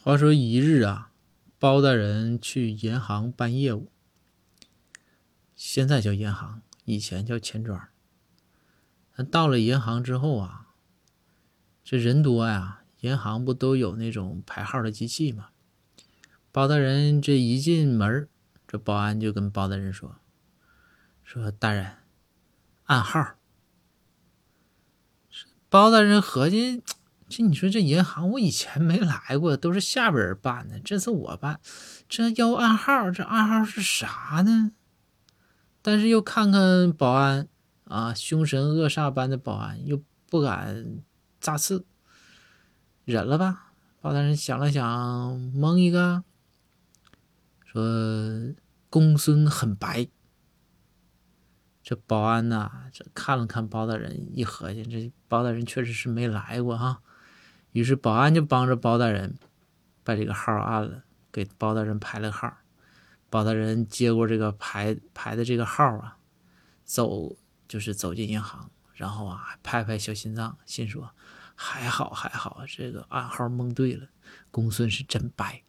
[0.00, 1.10] 话说一日啊，
[1.58, 3.90] 包大人去银行办业务，
[5.56, 7.88] 现在叫银行，以前叫钱庄。
[9.28, 10.68] 到了银行之后啊，
[11.82, 15.48] 这人多呀，银行不都有那种排号的机器吗？
[16.52, 18.28] 包大人这一进门，
[18.68, 20.20] 这保安就跟包大人说
[21.24, 21.96] ：“说大人，
[22.84, 23.34] 暗号。”
[25.68, 26.84] 包大人合计。
[27.28, 31.60] 这你说这银行我以前没来过，都是下边人办的，这次我办，
[32.08, 34.72] 这要暗号，这暗号是啥呢？
[35.82, 37.48] 但是又看看保安
[37.84, 41.02] 啊，凶神恶煞般的保安，又不敢
[41.40, 41.84] 咋刺，
[43.04, 43.72] 忍了吧。
[44.00, 46.24] 包大人想了想，蒙一个，
[47.64, 48.54] 说
[48.88, 50.08] 公孙很白。
[51.82, 57.00] 这保安呐，这看了看包大人，一合计，这包大人确实是没来过哈。
[57.72, 59.36] 于是保安就帮着包大人
[60.02, 62.52] 把这个号按了，给包大人排了号。
[63.30, 66.16] 包大人接过这个排排的这个号啊，
[66.84, 67.36] 走
[67.68, 71.10] 就是走进银行，然后啊拍拍小心脏，心说
[71.54, 74.08] 还好还好，这个暗号蒙对了，
[74.50, 75.62] 公孙是真白。